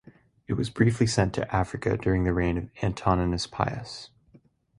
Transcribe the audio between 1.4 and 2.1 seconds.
Africa